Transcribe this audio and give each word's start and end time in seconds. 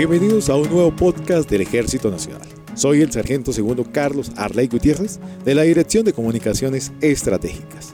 Bienvenidos 0.00 0.48
a 0.48 0.56
un 0.56 0.70
nuevo 0.70 0.96
podcast 0.96 1.50
del 1.50 1.60
Ejército 1.60 2.10
Nacional. 2.10 2.48
Soy 2.74 3.02
el 3.02 3.12
sargento 3.12 3.52
segundo 3.52 3.84
Carlos 3.92 4.32
Arley 4.34 4.66
Gutiérrez 4.66 5.20
de 5.44 5.54
la 5.54 5.60
Dirección 5.60 6.06
de 6.06 6.14
Comunicaciones 6.14 6.90
Estratégicas. 7.02 7.92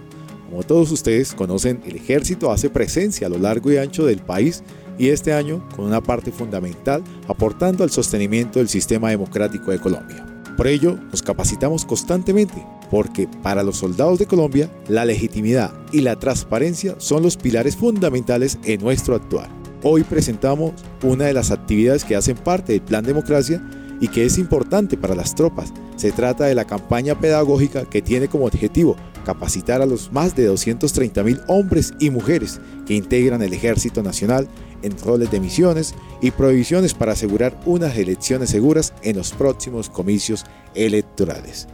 Como 0.48 0.62
todos 0.62 0.92
ustedes 0.92 1.34
conocen, 1.34 1.82
el 1.84 1.96
ejército 1.96 2.52
hace 2.52 2.70
presencia 2.70 3.26
a 3.26 3.30
lo 3.30 3.38
largo 3.38 3.72
y 3.72 3.78
ancho 3.78 4.06
del 4.06 4.20
país 4.20 4.62
y 4.96 5.08
este 5.08 5.32
año 5.32 5.68
con 5.74 5.84
una 5.84 6.00
parte 6.00 6.30
fundamental 6.30 7.02
aportando 7.26 7.82
al 7.82 7.90
sostenimiento 7.90 8.60
del 8.60 8.68
sistema 8.68 9.10
democrático 9.10 9.72
de 9.72 9.80
Colombia. 9.80 10.24
Por 10.56 10.68
ello, 10.68 10.96
nos 11.10 11.22
capacitamos 11.22 11.84
constantemente, 11.84 12.64
porque 12.88 13.28
para 13.42 13.64
los 13.64 13.78
soldados 13.78 14.20
de 14.20 14.26
Colombia, 14.26 14.70
la 14.86 15.04
legitimidad 15.04 15.74
y 15.90 16.02
la 16.02 16.14
transparencia 16.20 16.94
son 16.98 17.24
los 17.24 17.36
pilares 17.36 17.74
fundamentales 17.74 18.60
en 18.62 18.80
nuestro 18.80 19.16
actuar. 19.16 19.55
Hoy 19.88 20.02
presentamos 20.02 20.72
una 21.04 21.26
de 21.26 21.32
las 21.32 21.52
actividades 21.52 22.02
que 22.02 22.16
hacen 22.16 22.36
parte 22.36 22.72
del 22.72 22.82
Plan 22.82 23.04
Democracia 23.04 23.62
y 24.00 24.08
que 24.08 24.24
es 24.24 24.36
importante 24.36 24.96
para 24.96 25.14
las 25.14 25.36
tropas. 25.36 25.72
Se 25.94 26.10
trata 26.10 26.46
de 26.46 26.56
la 26.56 26.64
campaña 26.64 27.16
pedagógica 27.20 27.84
que 27.88 28.02
tiene 28.02 28.26
como 28.26 28.46
objetivo 28.46 28.96
capacitar 29.24 29.82
a 29.82 29.86
los 29.86 30.10
más 30.10 30.34
de 30.34 30.46
230 30.46 31.22
mil 31.22 31.40
hombres 31.46 31.94
y 32.00 32.10
mujeres 32.10 32.60
que 32.84 32.94
integran 32.94 33.42
el 33.42 33.52
Ejército 33.52 34.02
Nacional 34.02 34.48
en 34.82 34.98
roles 34.98 35.30
de 35.30 35.38
misiones 35.38 35.94
y 36.20 36.32
prohibiciones 36.32 36.92
para 36.92 37.12
asegurar 37.12 37.56
unas 37.64 37.96
elecciones 37.96 38.50
seguras 38.50 38.92
en 39.02 39.16
los 39.16 39.30
próximos 39.30 39.88
comicios 39.88 40.46
electorales. 40.74 41.68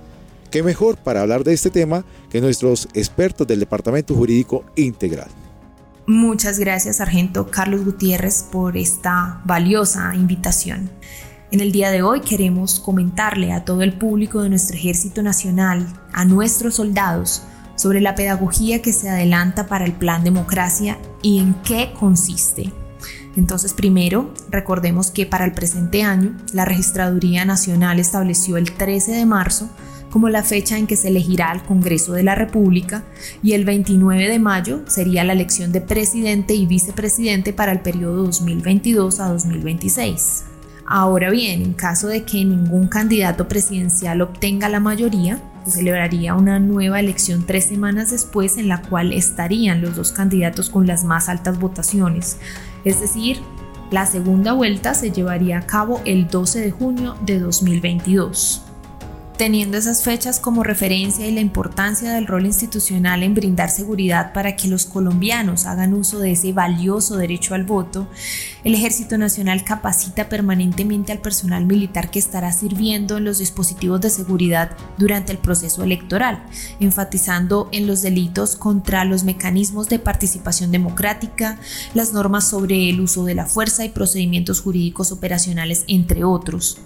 ¿Qué 0.50 0.62
mejor 0.62 0.98
para 0.98 1.22
hablar 1.22 1.44
de 1.44 1.54
este 1.54 1.70
tema 1.70 2.04
que 2.28 2.42
nuestros 2.42 2.90
expertos 2.92 3.46
del 3.46 3.60
Departamento 3.60 4.14
Jurídico 4.14 4.66
Integral? 4.76 5.30
Muchas 6.06 6.58
gracias, 6.58 6.96
Sargento 6.96 7.48
Carlos 7.48 7.84
Gutiérrez, 7.84 8.42
por 8.50 8.76
esta 8.76 9.40
valiosa 9.44 10.12
invitación. 10.16 10.90
En 11.52 11.60
el 11.60 11.70
día 11.70 11.92
de 11.92 12.02
hoy 12.02 12.20
queremos 12.22 12.80
comentarle 12.80 13.52
a 13.52 13.64
todo 13.64 13.82
el 13.82 13.92
público 13.92 14.42
de 14.42 14.48
nuestro 14.48 14.76
Ejército 14.76 15.22
Nacional, 15.22 15.86
a 16.12 16.24
nuestros 16.24 16.74
soldados, 16.74 17.44
sobre 17.76 18.00
la 18.00 18.16
pedagogía 18.16 18.82
que 18.82 18.92
se 18.92 19.10
adelanta 19.10 19.68
para 19.68 19.84
el 19.84 19.92
Plan 19.92 20.24
Democracia 20.24 20.98
y 21.22 21.38
en 21.38 21.54
qué 21.62 21.92
consiste. 21.98 22.72
Entonces, 23.36 23.72
primero, 23.72 24.34
recordemos 24.50 25.12
que 25.12 25.24
para 25.24 25.44
el 25.44 25.52
presente 25.52 26.02
año, 26.02 26.36
la 26.52 26.64
Registraduría 26.64 27.44
Nacional 27.44 28.00
estableció 28.00 28.56
el 28.56 28.72
13 28.72 29.12
de 29.12 29.26
marzo 29.26 29.70
como 30.12 30.28
la 30.28 30.42
fecha 30.42 30.76
en 30.76 30.86
que 30.86 30.96
se 30.96 31.08
elegirá 31.08 31.50
al 31.50 31.64
Congreso 31.64 32.12
de 32.12 32.22
la 32.22 32.34
República 32.34 33.02
y 33.42 33.54
el 33.54 33.64
29 33.64 34.28
de 34.28 34.38
mayo 34.38 34.82
sería 34.86 35.24
la 35.24 35.32
elección 35.32 35.72
de 35.72 35.80
presidente 35.80 36.52
y 36.52 36.66
vicepresidente 36.66 37.54
para 37.54 37.72
el 37.72 37.80
periodo 37.80 38.24
2022 38.26 39.20
a 39.20 39.28
2026. 39.28 40.44
Ahora 40.84 41.30
bien, 41.30 41.62
en 41.62 41.72
caso 41.72 42.08
de 42.08 42.24
que 42.24 42.44
ningún 42.44 42.88
candidato 42.88 43.48
presidencial 43.48 44.20
obtenga 44.20 44.68
la 44.68 44.80
mayoría, 44.80 45.40
se 45.64 45.78
celebraría 45.78 46.34
una 46.34 46.58
nueva 46.58 47.00
elección 47.00 47.44
tres 47.46 47.64
semanas 47.64 48.10
después 48.10 48.58
en 48.58 48.68
la 48.68 48.82
cual 48.82 49.14
estarían 49.14 49.80
los 49.80 49.96
dos 49.96 50.12
candidatos 50.12 50.68
con 50.68 50.86
las 50.86 51.04
más 51.04 51.30
altas 51.30 51.58
votaciones. 51.58 52.36
Es 52.84 53.00
decir, 53.00 53.38
la 53.90 54.04
segunda 54.04 54.52
vuelta 54.52 54.92
se 54.92 55.10
llevaría 55.10 55.58
a 55.58 55.66
cabo 55.66 56.02
el 56.04 56.28
12 56.28 56.60
de 56.60 56.70
junio 56.70 57.16
de 57.24 57.38
2022. 57.38 58.71
Teniendo 59.36 59.78
esas 59.78 60.04
fechas 60.04 60.38
como 60.38 60.62
referencia 60.62 61.26
y 61.26 61.32
la 61.32 61.40
importancia 61.40 62.12
del 62.12 62.26
rol 62.26 62.44
institucional 62.44 63.22
en 63.22 63.34
brindar 63.34 63.70
seguridad 63.70 64.32
para 64.34 64.56
que 64.56 64.68
los 64.68 64.84
colombianos 64.84 65.64
hagan 65.64 65.94
uso 65.94 66.18
de 66.18 66.32
ese 66.32 66.52
valioso 66.52 67.16
derecho 67.16 67.54
al 67.54 67.64
voto, 67.64 68.06
el 68.62 68.74
Ejército 68.74 69.16
Nacional 69.16 69.64
capacita 69.64 70.28
permanentemente 70.28 71.12
al 71.12 71.18
personal 71.18 71.64
militar 71.64 72.10
que 72.10 72.18
estará 72.18 72.52
sirviendo 72.52 73.16
en 73.16 73.24
los 73.24 73.38
dispositivos 73.38 74.02
de 74.02 74.10
seguridad 74.10 74.76
durante 74.98 75.32
el 75.32 75.38
proceso 75.38 75.82
electoral, 75.82 76.44
enfatizando 76.78 77.68
en 77.72 77.86
los 77.86 78.02
delitos 78.02 78.54
contra 78.54 79.04
los 79.06 79.24
mecanismos 79.24 79.88
de 79.88 79.98
participación 79.98 80.70
democrática, 80.70 81.58
las 81.94 82.12
normas 82.12 82.48
sobre 82.48 82.90
el 82.90 83.00
uso 83.00 83.24
de 83.24 83.34
la 83.34 83.46
fuerza 83.46 83.84
y 83.84 83.88
procedimientos 83.88 84.60
jurídicos 84.60 85.10
operacionales, 85.10 85.84
entre 85.88 86.22
otros 86.22 86.78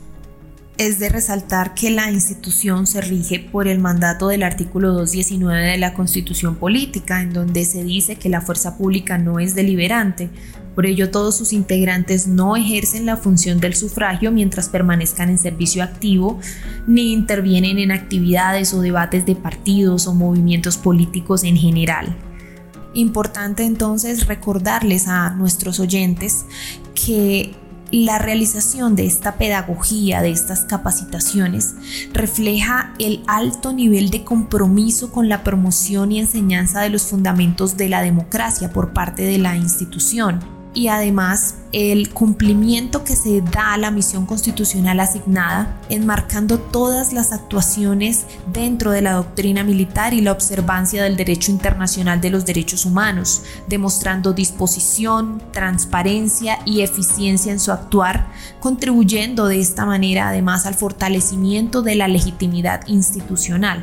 es 0.79 0.99
de 0.99 1.09
resaltar 1.09 1.75
que 1.75 1.91
la 1.91 2.11
institución 2.11 2.87
se 2.87 3.01
rige 3.01 3.41
por 3.41 3.67
el 3.67 3.79
mandato 3.79 4.29
del 4.29 4.43
artículo 4.43 4.93
219 4.93 5.63
de 5.63 5.79
la 5.79 5.95
Constitución 5.95 6.57
Política, 6.57 7.23
en 7.23 7.33
donde 7.33 7.65
se 7.65 7.83
dice 7.83 8.17
que 8.17 8.29
la 8.29 8.43
fuerza 8.43 8.77
pública 8.77 9.17
no 9.17 9.39
es 9.39 9.55
deliberante. 9.55 10.29
Por 10.75 10.85
ello, 10.85 11.11
todos 11.11 11.39
sus 11.39 11.55
integrantes 11.55 12.27
no 12.27 12.55
ejercen 12.57 13.07
la 13.07 13.17
función 13.17 13.59
del 13.61 13.75
sufragio 13.75 14.31
mientras 14.31 14.69
permanezcan 14.69 15.31
en 15.31 15.39
servicio 15.39 15.83
activo, 15.83 16.39
ni 16.87 17.15
intervienen 17.15 17.79
en 17.79 17.93
actividades 17.93 18.75
o 18.75 18.83
debates 18.83 19.25
de 19.25 19.35
partidos 19.35 20.07
o 20.07 20.13
movimientos 20.13 20.77
políticos 20.77 21.45
en 21.45 21.57
general. 21.57 22.15
Importante 22.93 23.65
entonces 23.65 24.27
recordarles 24.27 25.09
a 25.09 25.31
nuestros 25.31 25.81
oyentes 25.81 26.45
que 26.95 27.55
la 27.91 28.19
realización 28.19 28.97
de 28.97 29.07
esta 29.07 29.37
pedagogía, 29.37 30.23
de 30.23 30.31
estas 30.31 30.65
capacitaciones, 30.65 31.75
refleja 32.13 32.95
el 32.99 33.23
alto 33.27 33.73
nivel 33.73 34.11
de 34.11 34.25
compromiso 34.25 35.13
con 35.13 35.29
la 35.29 35.45
promoción 35.45 36.13
y 36.13 36.19
enseñanza 36.19 36.81
de 36.81 36.91
los 36.91 37.05
fundamentos 37.05 37.77
de 37.77 37.89
la 37.89 38.03
democracia 38.03 38.73
por 38.73 38.93
parte 38.93 39.23
de 39.23 39.39
la 39.39 39.57
institución 39.57 40.56
y 40.77 40.89
además 40.89 41.55
el 41.73 42.11
cumplimiento 42.11 43.03
que 43.03 43.17
se 43.17 43.41
da 43.41 43.73
a 43.73 43.79
la 43.79 43.91
misión 43.91 44.27
constitucional 44.27 45.01
asignada, 45.01 45.81
enmarcando 45.89 46.59
todas 46.59 47.15
las 47.15 47.33
actuaciones 47.33 48.27
dentro 48.53 48.91
de 48.91 49.01
la 49.01 49.13
doctrina 49.13 49.65
militar 49.65 50.13
y 50.13 50.21
la 50.21 50.33
observancia 50.33 51.03
del 51.03 51.17
derecho 51.17 51.51
internacional 51.51 52.21
de 52.21 52.29
los 52.29 52.45
derechos 52.45 52.85
humanos, 52.85 53.43
demostrando 53.69 54.35
disposición, 54.35 55.43
transparencia 55.51 56.59
y 56.67 56.83
eficiencia 56.83 57.53
en 57.53 57.59
su 57.59 57.73
actuar, 57.73 58.27
contribuyendo 58.61 59.47
de 59.47 59.61
esta 59.61 59.87
manera 59.87 60.29
además 60.29 60.67
al 60.67 60.75
fortalecimiento 60.75 61.81
de 61.81 61.95
la 61.95 62.07
legitimidad 62.07 62.87
institucional. 62.87 63.83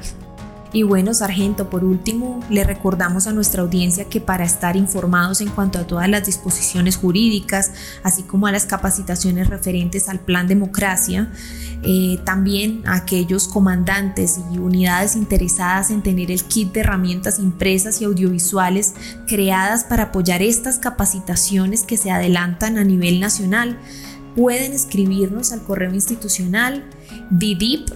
Y 0.74 0.82
bueno, 0.82 1.14
sargento, 1.14 1.70
por 1.70 1.84
último, 1.84 2.40
le 2.50 2.64
recordamos 2.64 3.28
a 3.28 3.32
nuestra 3.32 3.62
audiencia 3.62 4.06
que 4.06 4.20
para 4.20 4.44
estar 4.44 4.76
informados 4.76 5.40
en 5.40 5.50
cuanto 5.50 5.78
a 5.78 5.86
todas 5.86 6.10
las 6.10 6.26
disposiciones 6.26 6.98
jurídicas, 6.98 7.72
así 8.02 8.24
como 8.24 8.48
a 8.48 8.52
las 8.52 8.66
capacitaciones 8.66 9.50
referentes 9.50 10.10
al 10.10 10.20
plan 10.20 10.48
democracia, 10.48 11.32
eh, 11.84 12.18
también 12.26 12.82
a 12.88 12.96
aquellos 12.96 13.48
comandantes 13.48 14.40
y 14.52 14.58
unidades 14.58 15.16
interesadas 15.16 15.92
en 15.92 16.02
tener 16.02 16.32
el 16.32 16.44
kit 16.44 16.74
de 16.74 16.80
herramientas 16.80 17.38
impresas 17.38 18.02
y 18.02 18.06
audiovisuales 18.06 18.96
creadas 19.28 19.84
para 19.84 20.06
apoyar 20.06 20.42
estas 20.42 20.80
capacitaciones 20.80 21.84
que 21.84 21.98
se 21.98 22.10
adelantan 22.10 22.80
a 22.80 22.84
nivel 22.84 23.20
nacional, 23.20 23.78
pueden 24.36 24.74
escribirnos 24.74 25.52
al 25.52 25.62
correo 25.62 25.94
institucional 25.94 26.84
didip, 27.30 27.90